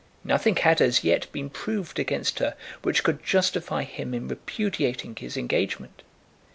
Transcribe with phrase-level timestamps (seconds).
[0.23, 5.37] Nothing had as yet been proved against her which could justify him in repudiating his
[5.37, 6.01] engagement.